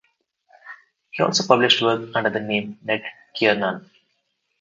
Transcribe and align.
He 1.11 1.21
also 1.21 1.45
published 1.45 1.83
work 1.83 2.09
under 2.15 2.31
the 2.31 2.39
name 2.39 2.79
Ned 2.81 3.03
Kiernan. 3.35 3.87